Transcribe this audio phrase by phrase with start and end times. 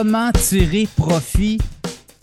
[0.00, 1.58] Comment tirer profit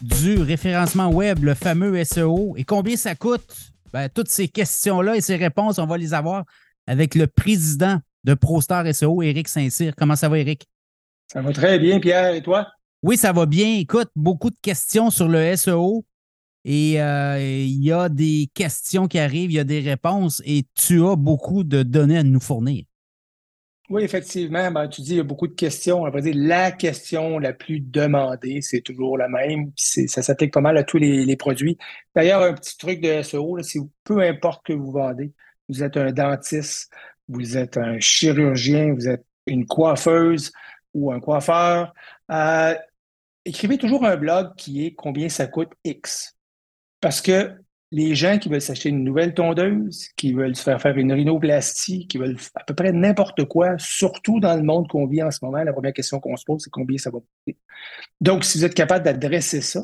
[0.01, 3.73] du référencement web, le fameux SEO, et combien ça coûte?
[3.91, 6.45] Ben, toutes ces questions-là et ces réponses, on va les avoir
[6.87, 9.93] avec le président de ProStar SEO, Éric Saint-Cyr.
[9.97, 10.69] Comment ça va, Éric?
[11.29, 12.65] Ça va très bien, Pierre, et toi?
[13.03, 13.75] Oui, ça va bien.
[13.77, 16.05] Écoute, beaucoup de questions sur le SEO.
[16.63, 20.63] Et euh, il y a des questions qui arrivent, il y a des réponses et
[20.75, 22.85] tu as beaucoup de données à nous fournir.
[23.89, 24.71] Oui, effectivement.
[24.71, 26.01] Ben, tu dis il y a beaucoup de questions.
[26.01, 29.71] On va dire la question la plus demandée, c'est toujours la même.
[29.75, 31.77] Ça s'applique pas mal à tous les, produits.
[32.15, 35.33] D'ailleurs, un petit truc de SEO, c'est peu importe que vous vendez,
[35.69, 36.91] vous êtes un dentiste,
[37.27, 40.51] vous êtes un chirurgien, vous êtes une coiffeuse
[40.95, 41.93] ou un coiffeur,
[42.31, 42.73] euh,
[43.43, 46.37] écrivez toujours un blog qui est combien ça coûte X.
[47.01, 47.53] Parce que
[47.95, 52.07] les gens qui veulent s'acheter une nouvelle tondeuse, qui veulent se faire faire une rhinoplastie,
[52.07, 55.39] qui veulent à peu près n'importe quoi, surtout dans le monde qu'on vit en ce
[55.41, 57.57] moment, la première question qu'on se pose, c'est combien ça va coûter.
[58.19, 59.81] Donc, si vous êtes capable d'adresser ça,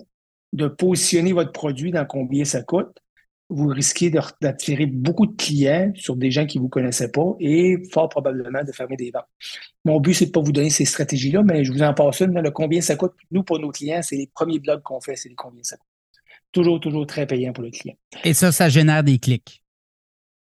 [0.52, 2.98] de positionner votre produit dans combien ça coûte,
[3.48, 7.78] vous risquez d'attirer beaucoup de clients sur des gens qui ne vous connaissaient pas et
[7.94, 9.24] fort probablement de fermer des ventes.
[9.86, 12.38] Mon but, c'est de pas vous donner ces stratégies-là, mais je vous en passe une.
[12.38, 15.30] le combien ça coûte, nous, pour nos clients, c'est les premiers blogs qu'on fait, c'est
[15.30, 15.91] les combien ça coûte.
[16.52, 17.96] Toujours, toujours très payant pour le client.
[18.24, 19.64] Et ça, ça génère des clics?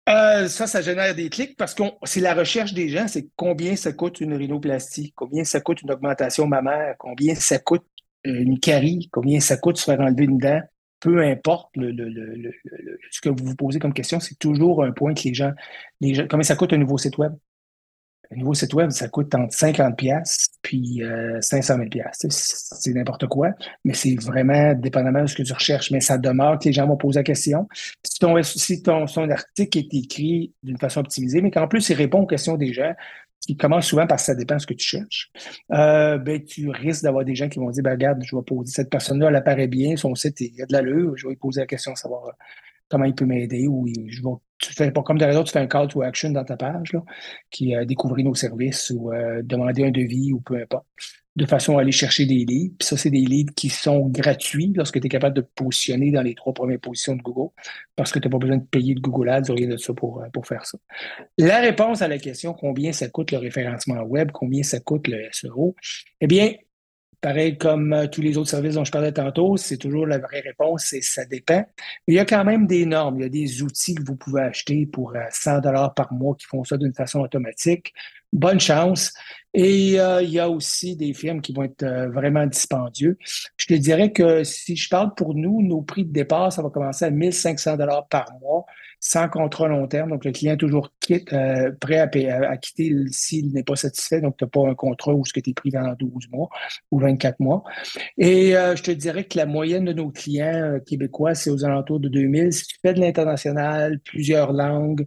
[0.08, 3.76] Euh, ça, ça génère des clics parce que c'est la recherche des gens, c'est combien
[3.76, 7.86] ça coûte une rhinoplastie, combien ça coûte une augmentation mammaire, combien ça coûte
[8.24, 10.60] une carie, combien ça coûte se faire enlever une dent.
[10.98, 15.34] Peu importe ce que vous vous posez comme question, c'est toujours un point que les
[15.34, 15.52] gens,
[16.00, 17.32] les gens, combien ça coûte un nouveau site web?
[18.32, 21.02] Un nouveau site web, ça coûte entre 50 pièces puis
[21.40, 22.26] 500 000 pièces.
[22.30, 23.50] C'est n'importe quoi,
[23.84, 25.90] mais c'est vraiment dépendamment de ce que tu recherches.
[25.90, 27.68] Mais ça demeure que les gens vont poser la question.
[28.02, 32.20] Si ton, si ton, article est écrit d'une façon optimisée, mais qu'en plus, il répond
[32.20, 32.94] aux questions des gens,
[33.40, 35.32] qui commence souvent par ça dépend de ce que tu cherches,
[35.72, 38.70] euh, ben, tu risques d'avoir des gens qui vont dire, ben, regarde, je vais poser
[38.70, 41.38] cette personne-là, elle apparaît bien, son site, il y a de l'allure, je vais lui
[41.38, 42.30] poser la question, savoir
[42.88, 44.28] comment il peut m'aider ou je vais
[44.62, 46.92] tu fais pas comme tu fais un call to action dans ta page,
[47.50, 50.86] qui a découvrir nos services ou euh, demander un devis ou peu importe,
[51.34, 52.74] de façon à aller chercher des leads.
[52.78, 56.22] Puis ça, c'est des leads qui sont gratuits lorsque tu es capable de positionner dans
[56.22, 57.50] les trois premières positions de Google,
[57.96, 59.92] parce que tu n'as pas besoin de payer de Google Ads ou rien de ça
[59.94, 60.78] pour, euh, pour faire ça.
[61.38, 65.26] La réponse à la question combien ça coûte le référencement web, combien ça coûte le
[65.32, 65.74] SEO,
[66.20, 66.52] eh bien,
[67.22, 70.40] Pareil comme euh, tous les autres services dont je parlais tantôt, c'est toujours la vraie
[70.40, 71.64] réponse, c'est ça dépend.
[72.08, 74.42] il y a quand même des normes, il y a des outils que vous pouvez
[74.42, 77.94] acheter pour 100 euh, dollars par mois qui font ça d'une façon automatique.
[78.32, 79.14] Bonne chance.
[79.54, 83.16] Et euh, il y a aussi des firmes qui vont être vraiment dispendieux.
[83.56, 86.70] Je te dirais que si je parle pour nous, nos prix de départ, ça va
[86.70, 88.64] commencer à 1500 dollars par mois
[89.04, 90.10] sans contrat long terme.
[90.10, 94.20] Donc, le client est toujours quitte, euh, prêt à, quitter s'il n'est pas satisfait.
[94.20, 96.48] Donc, tu n'as pas un contrat où ce que tu es pris dans 12 mois
[96.92, 97.64] ou 24 mois.
[98.16, 101.64] Et euh, je te dirais que la moyenne de nos clients euh, québécois, c'est aux
[101.64, 102.52] alentours de 2000.
[102.52, 105.04] Si tu fais de l'international, plusieurs langues,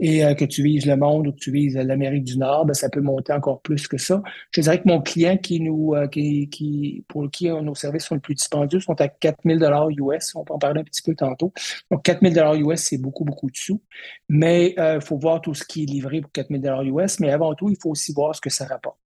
[0.00, 2.74] et euh, que tu vises le monde ou que tu vises l'Amérique du Nord, ben,
[2.74, 4.22] ça peut monter encore plus que ça.
[4.52, 8.20] Je dirais que mon client qui nous, euh, qui, pour qui nos services sont les
[8.20, 10.34] plus dispendieux sont à 4000 dollars US.
[10.34, 11.52] On peut en parler un petit peu tantôt.
[11.90, 13.82] Donc, 4000 dollars US, c'est beaucoup, beaucoup de sous.
[14.28, 17.20] Mais il euh, faut voir tout ce qui est livré pour 4000 dollars US.
[17.20, 18.98] Mais avant tout, il faut aussi voir ce que ça rapporte.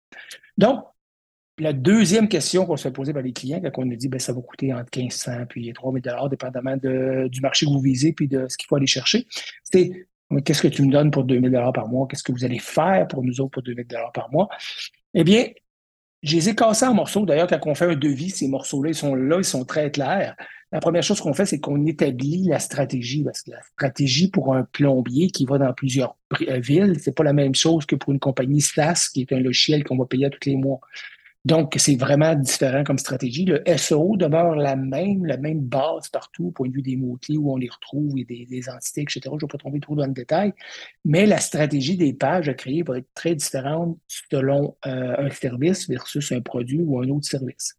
[0.58, 0.84] Donc,
[1.58, 4.18] la deuxième question qu'on se fait poser par les clients, quand on nous dit ben,
[4.18, 8.12] ça va coûter entre 1500 et 3000 dollars, dépendamment de, du marché que vous visez
[8.12, 9.26] puis de ce qu'il faut aller chercher,
[9.62, 10.06] c'est
[10.44, 12.06] Qu'est-ce que tu me donnes pour 2000 dollars par mois?
[12.08, 14.48] Qu'est-ce que vous allez faire pour nous autres pour 2000 dollars par mois?
[15.14, 15.46] Eh bien,
[16.22, 17.24] je les ai cassés en morceaux.
[17.24, 20.36] D'ailleurs, quand on fait un devis, ces morceaux-là, ils sont là, ils sont très clairs.
[20.72, 23.24] La première chose qu'on fait, c'est qu'on établit la stratégie.
[23.24, 27.24] Parce que la stratégie pour un plombier qui va dans plusieurs euh, villes, c'est pas
[27.24, 30.30] la même chose que pour une compagnie SaaS, qui est un logiciel qu'on va payer
[30.30, 30.80] tous les mois.
[31.46, 33.46] Donc, c'est vraiment différent comme stratégie.
[33.46, 37.38] Le SEO demeure la même, la même base partout, au point de vue des mots-clés
[37.38, 39.20] où on les retrouve et des, entités, etc.
[39.24, 40.52] Je ne vais pas tomber trop dans le détail.
[41.04, 45.88] Mais la stratégie des pages à créer va être très différente selon euh, un service
[45.88, 47.78] versus un produit ou un autre service.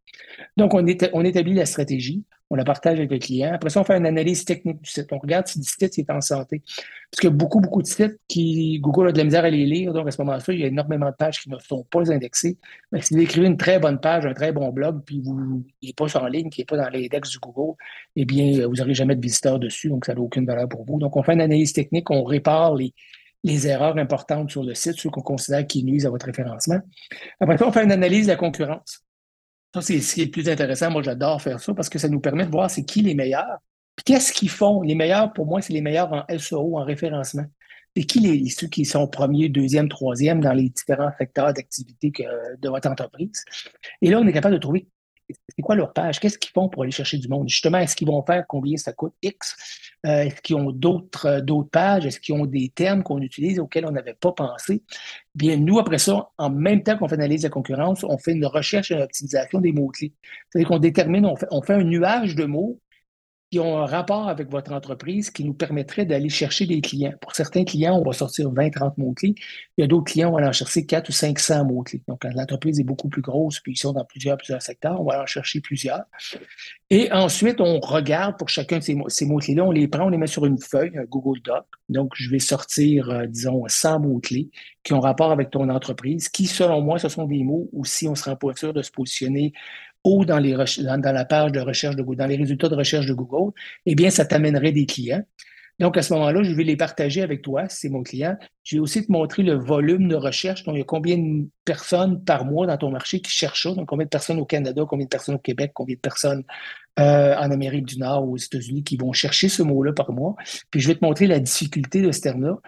[0.58, 3.54] Donc, on, on établit la stratégie on la partage avec le client.
[3.54, 5.08] Après ça, on fait une analyse technique du site.
[5.14, 6.62] On regarde si le site est en santé.
[7.10, 9.50] Parce qu'il y a beaucoup, beaucoup de sites qui, Google a de la misère à
[9.50, 9.94] les lire.
[9.94, 12.58] Donc, à ce moment-là, il y a énormément de pages qui ne sont pas indexées.
[12.92, 15.88] Mais si vous écrivez une très bonne page, un très bon blog, puis vous, il
[15.88, 17.78] n'est pas en ligne, qui n'est pas dans l'index du Google,
[18.18, 19.88] eh bien, vous n'aurez jamais de visiteurs dessus.
[19.88, 21.00] Donc, ça n'a aucune valeur pour vous.
[21.00, 22.94] Donc, on fait une analyse technique, on répare les,
[23.46, 26.80] les erreurs importantes sur le site, ceux qu'on considère qui nuisent à votre référencement.
[27.40, 29.06] Après ça, on fait une analyse de la concurrence.
[29.74, 30.92] Ça, c'est ce qui est le plus intéressant.
[30.92, 33.60] Moi, j'adore faire ça parce que ça nous permet de voir c'est qui les meilleurs.
[33.96, 34.82] Puis qu'est-ce qu'ils font?
[34.82, 37.46] Les meilleurs, pour moi, c'est les meilleurs en SEO, en référencement.
[37.96, 42.12] et qui les, ceux qui sont premier, deuxième, troisième dans les différents secteurs d'activité
[42.62, 43.44] de votre entreprise?
[44.02, 44.88] Et là, on est capable de trouver
[45.56, 46.20] c'est quoi leur page?
[46.20, 47.48] Qu'est-ce qu'ils font pour aller chercher du monde?
[47.48, 49.14] Justement, est-ce qu'ils vont faire combien ça coûte?
[49.22, 49.56] X?
[50.06, 52.06] Euh, est-ce qu'ils ont d'autres, euh, d'autres pages?
[52.06, 54.84] Est-ce qu'ils ont des termes qu'on utilise auxquels on n'avait pas pensé?
[55.36, 58.32] Bien, nous, après ça, en même temps qu'on fait l'analyse de la concurrence, on fait
[58.34, 60.14] une recherche et une optimisation des mots-clés.
[60.50, 62.80] C'est-à-dire qu'on détermine, on fait, on fait un nuage de mots
[63.52, 67.14] qui ont un rapport avec votre entreprise qui nous permettrait d'aller chercher des clients.
[67.20, 69.36] Pour certains clients, on va sortir 20, 30 mots-clés.
[69.78, 72.02] Il y a d'autres clients, on va en chercher 4 ou 500 mots-clés.
[72.08, 75.04] Donc, quand l'entreprise est beaucoup plus grosse, puis ils sont dans plusieurs, plusieurs secteurs, on
[75.04, 76.04] va en chercher plusieurs.
[76.90, 80.18] Et ensuite, on regarde pour chacun de ces, ces mots-clés-là, on les prend, on les
[80.18, 81.66] met sur une feuille, un Google Doc.
[81.90, 84.50] Donc, je vais sortir, euh, disons, 100 mots-clés
[84.84, 88.08] qui ont rapport avec ton entreprise, qui, selon moi, ce sont des mots où si
[88.08, 89.52] on se rend pas sûr de se positionner
[90.04, 93.06] ou dans, les dans, la page de recherche de Google, dans les résultats de recherche
[93.06, 93.52] de Google,
[93.86, 95.24] eh bien, ça t'amènerait des clients.
[95.80, 98.38] Donc, à ce moment-là, je vais les partager avec toi, c'est mon client.
[98.64, 100.64] Je vais aussi te montrer le volume de recherche.
[100.64, 103.74] Donc, il y a combien de personnes par mois dans ton marché qui cherchent ça?
[103.74, 106.44] Donc, combien de personnes au Canada, combien de personnes au Québec, combien de personnes
[107.00, 110.36] euh, en Amérique du Nord ou aux États-Unis qui vont chercher ce mot-là par mois?
[110.70, 112.60] Puis, je vais te montrer la difficulté de ce terme-là.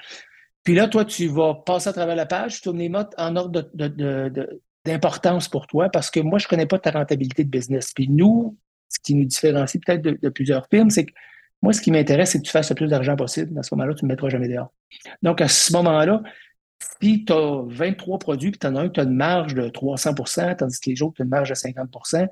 [0.64, 3.36] Puis là, toi, tu vas passer à travers la page, tu tournes les mots en
[3.36, 7.50] ordre de, d'importance pour toi parce que moi, je ne connais pas ta rentabilité de
[7.50, 7.92] business.
[7.94, 8.58] Puis nous,
[8.90, 11.14] ce qui nous différencie peut-être de, plusieurs firmes, c'est que
[11.62, 13.58] moi, ce qui m'intéresse, c'est que tu fasses le plus d'argent possible.
[13.58, 14.74] À ce moment-là, tu ne me mettras jamais dehors.
[15.22, 16.22] Donc, à ce moment-là,
[17.02, 19.70] si tu as 23 produits, puis tu en as un tu as une marge de
[19.70, 22.28] 300% tandis que les autres, tu as une marge de 50%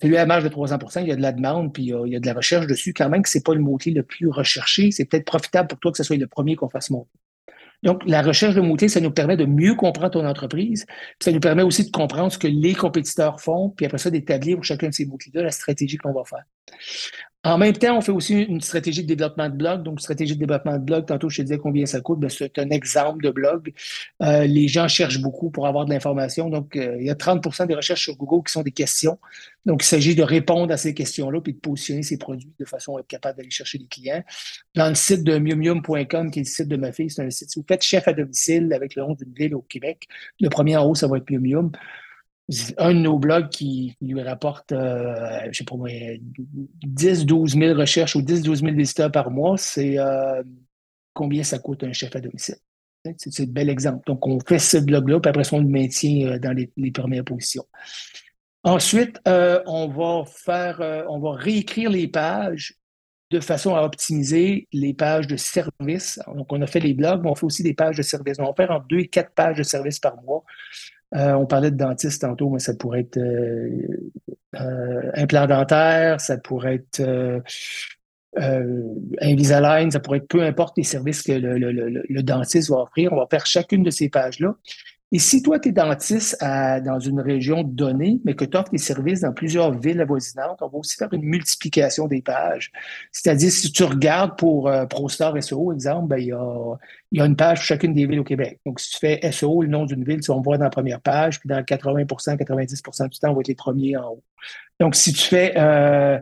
[0.00, 2.16] celui à la marge de 300% il y a de la demande, puis il y
[2.16, 2.92] a, de la recherche dessus.
[2.92, 5.78] Quand même que ce n'est pas le mot-clé le plus recherché, c'est peut-être profitable pour
[5.78, 7.10] toi que ce soit le premier qu'on fasse monter.
[7.82, 10.86] Donc, la recherche de mots-clés, ça nous permet de mieux comprendre ton entreprise.
[11.20, 14.56] ça nous permet aussi de comprendre ce que les compétiteurs font, puis après ça, d'établir
[14.56, 16.44] pour chacun de ces mots-clés-là la stratégie qu'on va faire.
[17.44, 19.82] En même temps, on fait aussi une stratégie de développement de blog.
[19.82, 22.56] Donc, stratégie de développement de blog, tantôt je te disais combien ça coûte, ben, c'est
[22.60, 23.72] un exemple de blog.
[24.22, 26.48] Euh, les gens cherchent beaucoup pour avoir de l'information.
[26.50, 29.18] Donc, euh, il y a 30% des recherches sur Google qui sont des questions.
[29.66, 32.96] Donc, il s'agit de répondre à ces questions-là puis de positionner ces produits de façon
[32.96, 34.22] à être capable d'aller chercher des clients.
[34.76, 37.50] Dans le site de miumium.com, qui est le site de ma fille, c'est un site,
[37.50, 40.06] si vous faites chef à domicile avec le nom d'une ville au Québec,
[40.40, 41.72] le premier en haut, ça va être Miumium
[42.78, 45.88] un de nos blogs qui lui rapporte, euh, je sais pas moi,
[46.84, 50.42] 10, 12 000 recherches ou 10, 12 000 visiteurs par mois, c'est euh,
[51.14, 52.56] combien ça coûte un chef à domicile.
[53.16, 54.04] C'est un bel exemple.
[54.06, 57.64] Donc, on fait ce blog-là, puis après on le maintient euh, dans les, premières positions.
[58.64, 62.76] Ensuite, on va faire, on va réécrire les pages
[63.32, 66.20] de façon à optimiser les pages de service.
[66.36, 68.36] Donc, on a fait les blogs, mais on fait aussi des pages de service.
[68.38, 70.44] On va faire en deux et quatre pages de service par mois
[71.14, 73.68] euh, on parlait de dentiste tantôt, mais ça pourrait être euh,
[74.60, 77.42] euh, implant dentaire, ça pourrait être
[79.20, 83.12] Invisalign, ça pourrait être peu importe les services que le, le, dentiste va offrir.
[83.12, 84.56] On va faire chacune de ces pages-là
[85.14, 88.78] et si toi, tu es dentiste dans une région donnée, mais que tu offres tes
[88.78, 92.72] services dans plusieurs villes avoisinantes, on va aussi faire une multiplication des pages.
[93.12, 96.34] C'est-à-dire, si tu regardes pour euh, ProStar SEO, exemple, ben, il,
[97.12, 98.58] y a, une page pour chacune des villes au Québec.
[98.64, 100.70] Donc, si tu fais SEO, le nom d'une ville, tu vas me voir dans la
[100.70, 104.22] première page, puis dans 80% 90% du temps, on va être les premiers en haut.
[104.80, 106.18] Donc, si tu fais euh,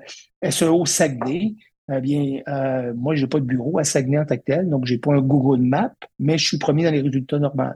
[0.51, 1.55] SEO Saguenay,
[1.93, 4.69] eh bien, euh, moi, je n'ai pas de bureau à Saguenay en tant que tel,
[4.69, 7.71] donc je n'ai pas un Google Map, mais je suis premier dans les résultats normaux.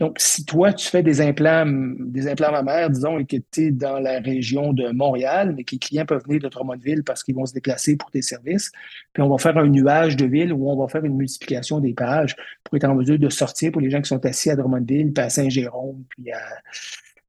[0.00, 3.70] Donc, si toi, tu fais des implants, des implants mammaires, disons, et que tu es
[3.70, 7.34] dans la région de Montréal, mais que les clients peuvent venir de Drummondville parce qu'ils
[7.34, 8.72] vont se déplacer pour tes services,
[9.12, 11.92] puis on va faire un nuage de ville où on va faire une multiplication des
[11.92, 15.12] pages pour être en mesure de sortir pour les gens qui sont assis à Drummondville,
[15.12, 16.40] puis à Saint-Jérôme, puis à,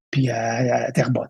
[0.09, 1.27] puis à, Terrebonne.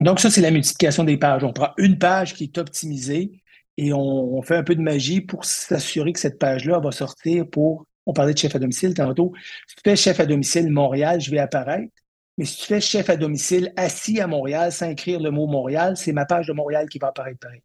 [0.00, 1.44] Donc, ça, c'est la multiplication des pages.
[1.44, 3.42] On prend une page qui est optimisée
[3.76, 7.86] et on fait un peu de magie pour s'assurer que cette page-là va sortir pour
[8.06, 9.32] on parlait de chef à domicile tantôt.
[9.66, 11.92] Si tu fais chef à domicile Montréal, je vais apparaître.
[12.36, 15.96] Mais si tu fais chef à domicile assis à Montréal sans écrire le mot Montréal,
[15.96, 17.62] c'est ma page de Montréal qui va apparaître pareil.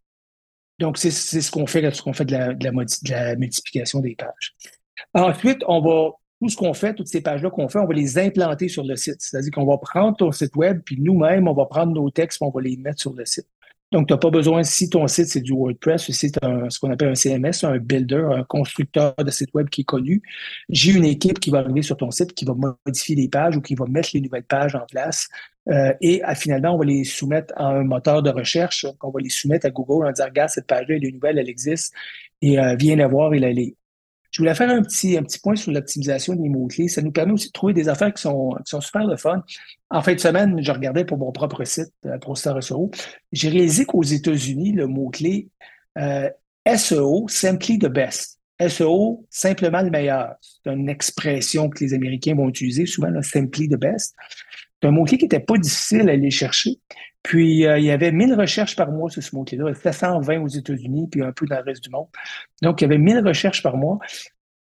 [0.78, 2.70] Donc, c'est ce qu'on fait lorsqu'on fait de la, de,
[3.10, 4.54] la, multiplication des pages.
[5.12, 8.18] Ensuite, on va, tout ce qu'on fait, toutes ces pages-là qu'on fait, on va les
[8.18, 9.16] implanter sur le site.
[9.18, 12.50] C'est-à-dire qu'on va prendre ton site web, puis nous-mêmes, on va prendre nos textes, on
[12.50, 13.46] va les mettre sur le site.
[13.92, 16.92] Donc, tu n'as pas besoin, si ton site, c'est du WordPress, ou c'est ce qu'on
[16.92, 20.22] appelle un CMS, un builder, un constructeur de site web qui est connu,
[20.68, 23.60] j'ai une équipe qui va arriver sur ton site, qui va modifier les pages ou
[23.60, 25.28] qui va mettre les nouvelles pages en place.
[25.68, 28.86] Euh, et finalement, on va les soumettre à un moteur de recherche.
[29.02, 31.48] on va les soumettre à Google en disant, regarde, cette page-là, elle est nouvelle, elle
[31.48, 31.92] existe,
[32.42, 33.74] et euh, viens la voir et la lire.
[34.30, 36.88] Je voulais faire un petit, un petit point sur l'optimisation des mots-clés.
[36.88, 39.42] Ça nous permet aussi de trouver des affaires qui sont, qui sont super le fun.
[39.90, 42.90] En fin de semaine, je regardais pour mon propre site, euh, ProStar SEO.
[43.32, 45.48] J'ai réalisé qu'aux États-Unis, le mot-clé
[45.98, 46.30] euh,
[46.76, 48.40] SEO, Simply the Best.
[48.68, 50.34] SEO, simplement le meilleur.
[50.40, 54.14] C'est une expression que les Américains vont utiliser souvent, simply the best.
[54.80, 56.78] C'est un mot-clé qui n'était pas difficile à aller chercher.
[57.22, 59.74] Puis, euh, il y avait 1000 recherches par mois sur ce mot-clé-là.
[59.74, 62.06] C'était 120 aux États-Unis, puis un peu dans le reste du monde.
[62.62, 63.98] Donc, il y avait 1000 recherches par mois.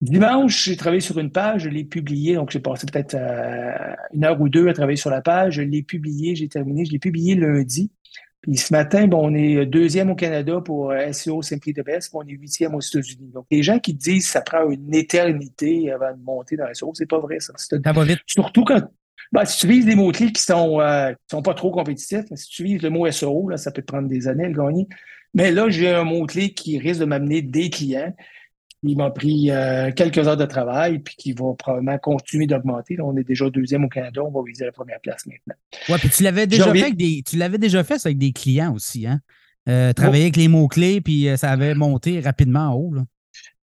[0.02, 2.36] Dimanche, j'ai travaillé sur une page, je l'ai publié.
[2.36, 5.56] Donc, j'ai passé peut-être euh, une heure ou deux à travailler sur la page.
[5.56, 6.86] Je l'ai publié, j'ai terminé.
[6.86, 7.92] Je l'ai publié lundi.
[8.42, 12.10] Puis ce matin, bon, on est deuxième au Canada pour euh, SEO Simply the Best,
[12.10, 13.32] puis on est huitième aux États-Unis.
[13.34, 16.94] Donc, les gens qui disent que ça prend une éternité avant de monter dans SEO,
[16.94, 17.54] c'est pas vrai, ça.
[17.58, 18.20] Ça va vite.
[18.26, 18.82] Surtout quand,
[19.32, 22.50] ben, si tu vises des mots-clés qui sont, euh, qui sont pas trop compétitifs, si
[22.50, 24.88] tu vises le mot SEO, là, ça peut te prendre des années à le gagner.
[25.34, 28.14] Mais là, j'ai un mot-clé qui risque de m'amener des clients
[28.84, 32.98] il m'a pris euh, quelques heures de travail, puis qui va probablement continuer d'augmenter.
[33.02, 35.56] On est déjà deuxième au Canada, on va viser la première place maintenant.
[35.90, 38.74] Oui, puis tu l'avais déjà fait avec des, tu l'avais déjà fait avec des clients
[38.74, 39.20] aussi, hein?
[39.68, 42.94] Euh, travailler avec les mots-clés, puis ça avait monté rapidement en haut.
[42.94, 43.04] Là.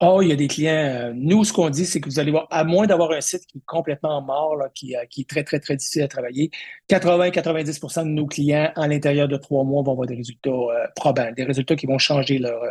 [0.02, 0.72] Oh, il y a des clients.
[0.72, 3.44] Euh, nous, ce qu'on dit, c'est que vous allez voir, à moins d'avoir un site
[3.46, 6.50] qui est complètement mort, là, qui, euh, qui, est très, très, très difficile à travailler,
[6.88, 11.30] 80-90% de nos clients, en l'intérieur de trois mois, vont avoir des résultats euh, probants,
[11.36, 12.62] des résultats qui vont changer leur,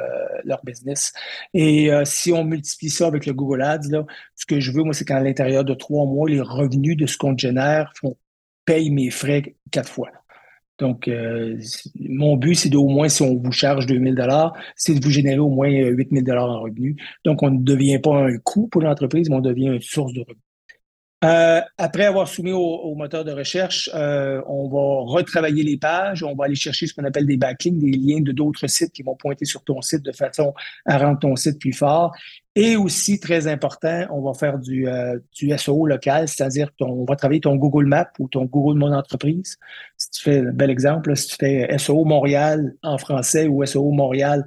[0.43, 1.13] leur business.
[1.53, 4.05] Et si on multiplie ça avec le Google Ads, là,
[4.35, 7.17] ce que je veux, moi, c'est qu'à l'intérieur de trois mois, les revenus de ce
[7.17, 8.17] qu'on génère font,
[8.65, 10.09] payent mes frais quatre fois.
[10.79, 11.57] Donc, euh,
[11.99, 15.39] mon but, c'est d'au moins, si on vous charge 2000 dollars, c'est de vous générer
[15.39, 16.95] au moins 8000 dollars en revenus.
[17.25, 20.21] Donc, on ne devient pas un coût pour l'entreprise, mais on devient une source de
[20.21, 20.43] revenus.
[21.25, 26.33] Euh, après avoir soumis au, moteur de recherche, euh, on va retravailler les pages, on
[26.33, 29.17] va aller chercher ce qu'on appelle des backlinks, des liens de d'autres sites qui vont
[29.17, 30.53] pointer sur ton site de façon
[30.85, 32.13] à rendre ton site plus fort.
[32.61, 35.17] Et aussi, très important, on va faire du, euh,
[35.57, 39.55] SEO local, c'est-à-dire qu'on va travailler ton Google Maps ou ton Google mon entreprise.
[39.95, 43.91] Si tu fais un bel exemple, si tu fais SEO Montréal en français ou SEO
[43.91, 44.45] Montréal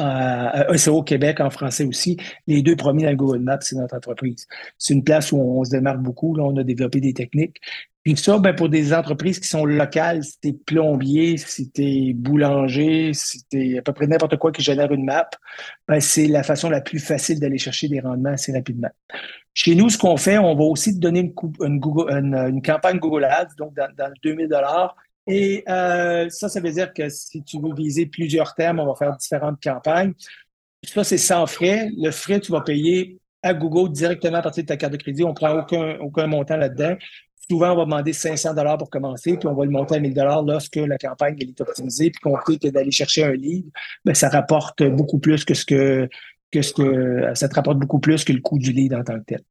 [0.00, 2.16] euh, SEO Québec en français aussi.
[2.46, 4.46] Les deux premiers dans le Google Maps, c'est notre entreprise.
[4.78, 6.36] C'est une place où on se démarque beaucoup.
[6.36, 7.56] Là, on a développé des techniques.
[8.04, 13.12] Puis ça, ben, pour des entreprises qui sont locales, si t'es plombier, si t'es boulanger,
[13.12, 15.28] si t'es à peu près n'importe quoi qui génère une map,
[15.86, 18.90] ben, c'est la façon la plus facile d'aller chercher des rendements assez rapidement.
[19.52, 23.74] Chez nous, ce qu'on fait, on va aussi te donner une, campagne Google Ads, donc
[23.74, 24.96] dans, dans 2000 dollars
[25.28, 28.94] et euh, ça, ça veut dire que si tu veux viser plusieurs termes, on va
[28.94, 30.14] faire différentes campagnes.
[30.82, 31.90] Ça, c'est sans frais.
[31.98, 35.24] Le frais, tu vas payer à Google directement à partir de ta carte de crédit.
[35.24, 36.96] On ne prend aucun, aucun montant là-dedans.
[37.50, 40.12] Souvent, on va demander 500 dollars pour commencer, puis on va le monter à 1000
[40.12, 43.68] dollars lorsque la campagne est optimisée, puis sait que d'aller chercher un livre,
[44.04, 46.08] ben, ça rapporte beaucoup plus que ce que,
[46.52, 49.18] que ce que ça te rapporte beaucoup plus que le coût du lead en tant
[49.20, 49.42] que tel.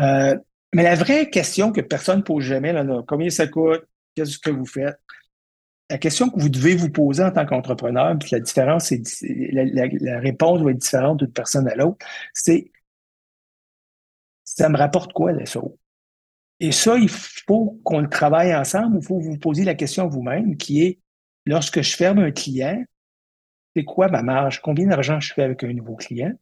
[0.00, 0.36] Euh,
[0.74, 4.50] mais la vraie question que personne ne pose jamais, là, combien ça coûte, qu'est-ce que
[4.50, 4.98] vous faites?
[5.90, 9.02] La question que vous devez vous poser en tant qu'entrepreneur, puis la différence, c'est
[9.52, 12.70] la, réponse va être différente d'une personne à l'autre, c'est
[14.44, 15.78] ça me rapporte quoi le SEO?
[16.60, 20.56] Et ça, il faut qu'on le travaille ensemble, il faut vous poser la question vous-même,
[20.56, 20.98] qui est
[21.46, 22.84] lorsque je ferme un client,
[23.74, 24.60] c'est quoi ma marge?
[24.62, 26.32] Combien d'argent je fais avec un nouveau client?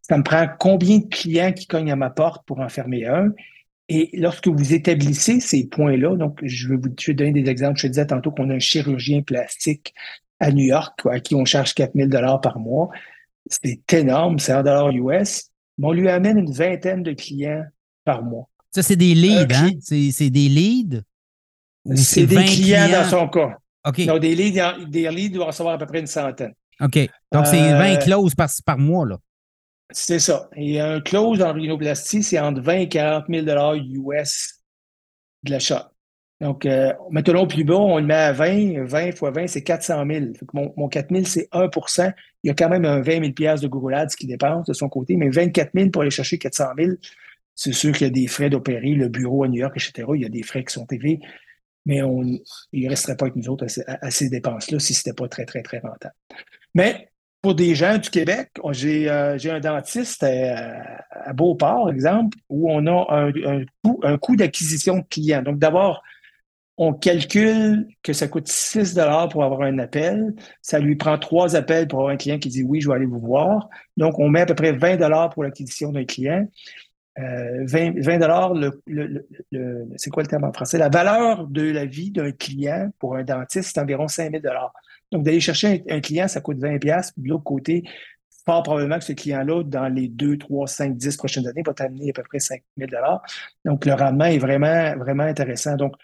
[0.00, 3.32] Ça me prend combien de clients qui cognent à ma porte pour en fermer un?
[3.88, 7.78] Et lorsque vous établissez ces points-là, donc je vais vous donner des exemples.
[7.78, 9.94] Je disais tantôt qu'on a un chirurgien plastique
[10.40, 12.88] à New York à qui on charge 4000 dollars par mois.
[13.46, 15.50] C'est énorme, c'est un dollar US.
[15.78, 17.64] Mais on lui amène une vingtaine de clients
[18.04, 18.48] par mois.
[18.74, 19.70] Ça, c'est des leads, hein?
[19.80, 21.02] C'est des leads?
[21.94, 23.58] C'est des clients, dans son cas.
[23.86, 24.06] OK.
[24.06, 26.54] Donc, des leads, des leads doivent recevoir à peu près une centaine.
[26.80, 26.98] OK.
[27.30, 29.18] Donc, c'est 20 euh, clauses par, par mois, là.
[29.90, 30.48] C'est ça.
[30.56, 34.62] Et un close en rhinoplastie, c'est entre 20 et 40 000 US
[35.42, 35.92] de l'achat.
[36.40, 38.84] Donc, euh, maintenant, plus bas, on le met à 20.
[38.84, 40.26] 20 fois 20, c'est 400 000.
[40.54, 42.12] mon, mon 4 000, c'est 1%
[42.42, 44.88] Il y a quand même un 20 000 de Google Ads qui dépense de son
[44.88, 46.92] côté, mais 24 000 pour aller chercher 400 000,
[47.54, 50.08] c'est sûr qu'il y a des frais d'opérer, le bureau à New York, etc.
[50.14, 51.20] Il y a des frais qui sont élevés,
[51.86, 52.22] mais on,
[52.72, 55.44] il ne resterait pas avec nous autres à, ces dépenses-là si ce n'était pas très,
[55.44, 56.14] très, très rentable.
[56.74, 57.08] Mais
[57.42, 62.86] pour des gens du Québec, j'ai euh, un dentiste à, à, Beauport, exemple, où on
[62.86, 65.42] a un, coût, un coût d'acquisition de clients.
[65.42, 66.02] Donc, d'abord,
[66.78, 68.98] on calcule que ça coûte 6
[69.30, 70.34] pour avoir un appel.
[70.62, 73.06] Ça lui prend trois appels pour avoir un client qui dit oui, je vais aller
[73.06, 73.68] vous voir.
[73.96, 76.48] Donc, on met à peu près 20 pour l'acquisition d'un client.
[77.16, 79.26] 20, 20 le,
[79.96, 80.78] c'est quoi le terme en français?
[80.78, 84.42] La valeur de la vie d'un client pour un dentiste, c'est environ 5 000
[85.12, 86.78] donc, d'aller chercher un, client, ça coûte 20$.
[87.12, 87.84] Puis de l'autre côté,
[88.46, 92.10] fort probablement que ce client-là, dans les 2, 3, 5, 10 prochaines années, va t'amener
[92.10, 92.90] à peu près 5 000
[93.64, 95.76] Donc, le rendement est vraiment, vraiment intéressant.
[95.76, 95.94] Donc,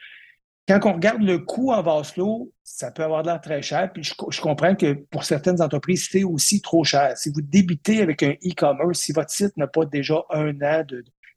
[0.68, 2.14] quand on regarde le coût en vase
[2.62, 3.90] ça peut avoir l'air très cher.
[3.92, 7.16] Puis je, comprends que pour certaines entreprises, c'est aussi trop cher.
[7.16, 10.84] Si vous débutez avec un e-commerce, si votre site n'a pas déjà un an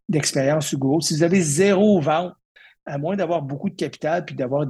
[0.10, 2.34] d'expérience sur Google, si vous avez zéro vente,
[2.86, 4.68] à moins d'avoir beaucoup de capital puis d'avoir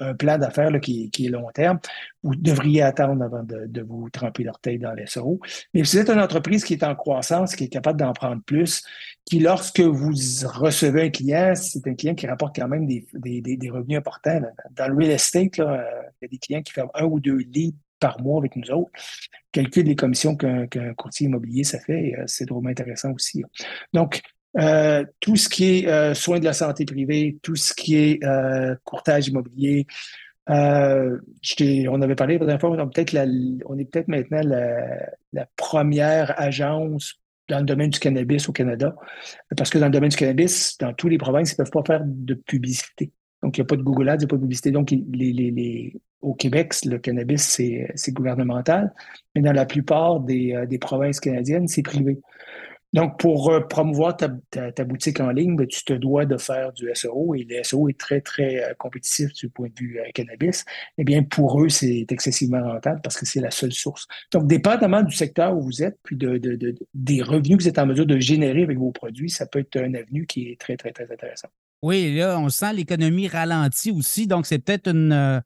[0.00, 1.78] un plan d'affaires qui, est long terme,
[2.22, 5.40] vous devriez attendre avant de, vous tremper l'orteil dans les SEO.
[5.74, 8.42] Mais si vous êtes une entreprise qui est en croissance, qui est capable d'en prendre
[8.42, 8.82] plus,
[9.24, 10.12] qui, lorsque vous
[10.44, 14.40] recevez un client, c'est un client qui rapporte quand même des, revenus importants.
[14.72, 15.82] Dans le real estate, euh,
[16.20, 18.70] il y a des clients qui font un ou deux leads par mois avec nous
[18.70, 18.90] autres.
[19.52, 20.66] Calcul des commissions qu'un
[20.96, 23.44] courtier immobilier, ça fait, euh, c'est drôlement intéressant aussi.
[23.92, 24.22] Donc,
[24.58, 28.24] euh, tout ce qui est euh, soins de la santé privée, tout ce qui est
[28.24, 29.86] euh, courtage immobilier.
[30.46, 33.16] on avait parlé la dernière fois, on, peut-être
[33.66, 37.14] on est peut-être maintenant la, première agence
[37.48, 38.94] dans le domaine du cannabis au Canada.
[39.56, 41.84] Parce que dans le domaine du cannabis, dans tous les provinces, ils ne peuvent pas
[41.84, 43.10] faire de publicité.
[43.42, 44.70] Donc, il n'y a pas de Google Ads, il n'y a pas de publicité.
[44.70, 48.92] Donc, les, au Québec, le cannabis, c'est gouvernemental.
[49.34, 52.20] Mais dans la plupart des, des provinces canadiennes, c'est privé.
[52.92, 54.28] Donc, pour euh, promouvoir ta,
[54.84, 57.98] boutique en ligne, ben, tu te dois de faire du SEO et le SEO est
[57.98, 60.64] très, très euh, compétitif du point de vue euh, cannabis.
[60.98, 64.06] Eh bien, pour eux, c'est excessivement rentable parce que c'est la seule source.
[64.30, 66.38] Donc, dépendamment du secteur où vous êtes, puis de,
[66.92, 69.76] des revenus que vous êtes en mesure de générer avec vos produits, ça peut être
[69.78, 71.48] un avenue qui est très, très, très intéressant.
[71.82, 74.26] Oui, là, on sent l'économie ralentie aussi.
[74.26, 75.42] Donc, c'est peut-être une,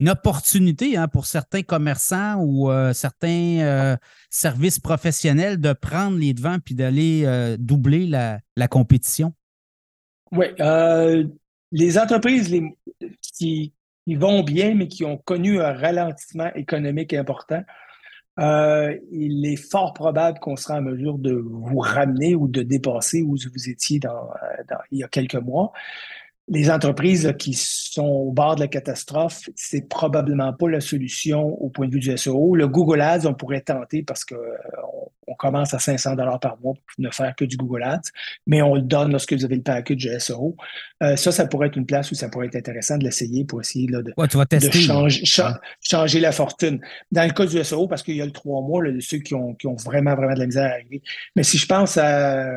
[0.00, 3.96] une opportunité hein, pour certains commerçants ou euh, certains euh,
[4.30, 9.32] services professionnels de prendre les devants puis d'aller euh, doubler la, compétition?
[10.30, 10.46] Oui.
[11.72, 12.54] les entreprises
[13.22, 13.72] qui,
[14.06, 17.62] vont bien, mais qui ont connu un ralentissement économique important,
[18.38, 23.36] il est fort probable qu'on sera en mesure de vous ramener ou de dépasser où
[23.36, 24.00] vous étiez
[24.92, 25.72] il y a quelques mois
[26.50, 31.68] les entreprises qui sont au bord de la catastrophe, c'est probablement pas la solution au
[31.68, 32.54] point de vue du SEO.
[32.54, 34.82] Le Google Ads, on pourrait tenter parce qu'on euh,
[35.26, 38.10] on commence à 500 dollars par mois pour ne faire que du Google Ads,
[38.46, 40.56] mais on le donne lorsque vous avez le package du SEO.
[41.02, 43.60] Euh, ça, ça pourrait être une place où ça pourrait être intéressant de l'essayer pour
[43.60, 44.14] essayer de,
[45.82, 46.80] changer, la fortune.
[47.12, 49.34] Dans le cas du SEO, parce qu'il y a le trois mois, là, ceux qui
[49.34, 51.02] ont, qui ont vraiment, vraiment de la misère à arriver.
[51.36, 52.48] Mais si je pense à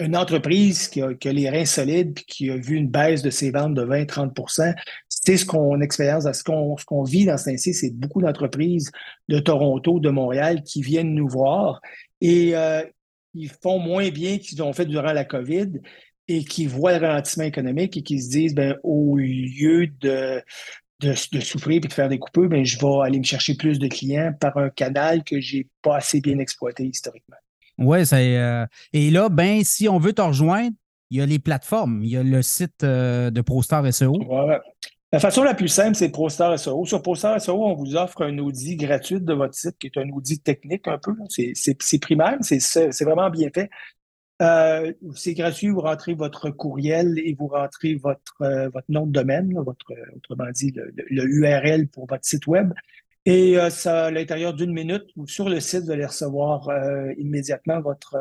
[0.00, 3.50] une entreprise qui a, les reins solides puis qui a vu une baisse de ses
[3.50, 4.74] ventes de 20-30%
[5.08, 8.90] c'est ce qu'on expérience, ce qu'on ce vit dans Saint-Cyr, c'est beaucoup d'entreprises
[9.28, 11.80] de Toronto, de Montréal qui viennent nous voir
[12.20, 12.82] et euh,
[13.32, 15.80] ils font moins bien qu'ils ont fait durant la COVID
[16.28, 20.42] et qui voient le ralentissement économique et qui se disent ben au lieu de
[21.00, 23.88] de, souffrir et de faire des coupeux, ben, je vais aller me chercher plus de
[23.88, 27.36] clients par un canal que j'ai pas assez bien exploité historiquement.
[27.78, 28.38] Oui, c'est.
[28.38, 30.74] Euh, et là, ben, si on veut te rejoindre,
[31.10, 32.02] il y a les plateformes.
[32.02, 34.14] Il y a le site euh, de ProStar SEO.
[35.12, 36.84] La façon la plus simple, c'est ProStar SEO.
[36.86, 40.08] Sur ProStar SEO, on vous offre un audit gratuit de votre site, qui est un
[40.10, 41.14] audit technique un peu.
[41.28, 43.70] C'est primaire, c'est vraiment bien fait.
[44.42, 49.54] Euh, c'est gratuit, vous rentrez votre courriel et vous rentrez votre, votre nom de domaine,
[49.54, 52.72] votre, autrement dit, le, URL pour votre site web.
[53.26, 57.80] Et euh, ça, à l'intérieur d'une minute, sur le site, vous allez recevoir euh, immédiatement
[57.80, 58.16] votre,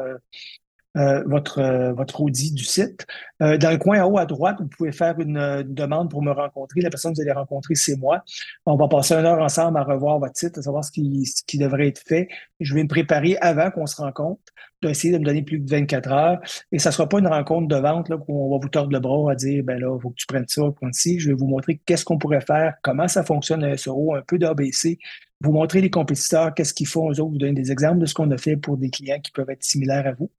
[0.97, 3.05] euh, votre, votre audit du site.
[3.39, 6.81] dans le coin en haut à droite, vous pouvez faire une, demande pour me rencontrer.
[6.81, 8.23] La personne que vous allez rencontrer, c'est moi.
[8.65, 11.43] On va passer une heure ensemble à revoir votre site, à savoir ce qui, ce
[11.45, 12.29] qui devrait être fait.
[12.61, 14.53] Je vais me préparer avant qu'on se rencontre
[14.89, 16.39] essayer de me donner plus de 24 heures.
[16.71, 18.91] Et ça ne sera pas une rencontre de vente là, où on va vous tordre
[18.91, 21.19] le bras à dire, ben là, il faut que tu prennes ça, prendre ci.
[21.19, 24.37] Je vais vous montrer qu'est-ce qu'on pourrait faire, comment ça fonctionne le SEO, un peu
[24.37, 24.99] d'ABC,
[25.43, 28.13] vous montrer les compétiteurs, qu'est-ce qu'ils font, eux autres, vous donner des exemples de ce
[28.13, 30.31] qu'on a fait pour des clients qui peuvent être similaires à vous.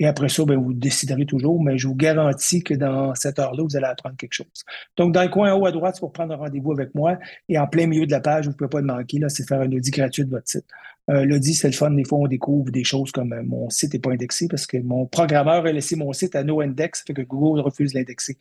[0.00, 3.62] Et après ça, ben, vous déciderez toujours, mais je vous garantis que dans cette heure-là,
[3.62, 4.64] vous allez apprendre quelque chose.
[4.96, 7.18] Donc, dans le coin en haut à droite, c'est pour prendre un rendez-vous avec moi.
[7.50, 9.60] Et en plein milieu de la page, vous ne pouvez pas le manquer, c'est faire
[9.60, 10.64] un audit gratuit de votre site.
[11.08, 11.90] Euh, L'audit, c'est le fun.
[11.90, 14.78] Des fois, on découvre des choses comme euh, mon site n'est pas indexé parce que
[14.78, 18.38] mon programmeur a laissé mon site à no index, fait que Google refuse l'indexer.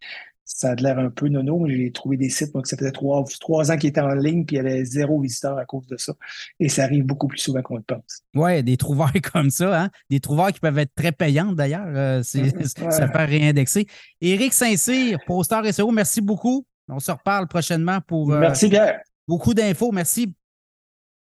[0.48, 1.66] Ça a l'air un peu nono.
[1.68, 4.46] J'ai trouvé des sites, moi, que ça faisait trois, trois ans qu'ils étaient en ligne,
[4.46, 6.14] puis il y avait zéro visiteur à cause de ça.
[6.60, 8.22] Et ça arrive beaucoup plus souvent qu'on le pense.
[8.36, 9.90] Oui, des trouvailles comme ça, hein?
[10.10, 11.88] des trouvailles qui peuvent être très payantes d'ailleurs.
[11.88, 13.88] Euh, ça fait réindexer.
[14.22, 16.66] Éric Saint-Cyr, Poster SEO, merci beaucoup.
[16.88, 19.02] On se reparle prochainement pour merci, Pierre.
[19.28, 19.92] beaucoup d'infos.
[19.92, 20.32] Merci.